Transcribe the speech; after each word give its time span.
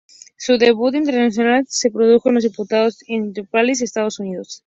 Su 0.35 0.57
debut 0.57 0.95
internacional 0.95 1.67
se 1.69 1.91
produjo 1.91 2.29
en 2.29 2.33
los 2.33 2.43
disputados 2.43 3.03
en 3.07 3.25
Indianápolis, 3.25 3.83
Estados 3.83 4.19
Unidos. 4.19 4.59